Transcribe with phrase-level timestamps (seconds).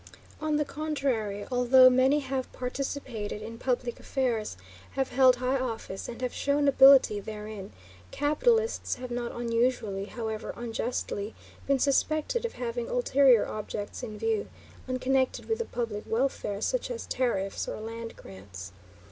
[0.41, 4.57] On the contrary, although many have participated in public affairs,
[4.93, 7.71] have held high office, and have shown ability therein,
[8.09, 11.35] capitalists have not unusually, however unjustly,
[11.67, 14.49] been suspected of having ulterior objects in view,
[14.87, 18.71] unconnected with the public welfare, such as tariffs or land grants.